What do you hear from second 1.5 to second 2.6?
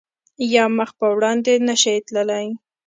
نه شی تللی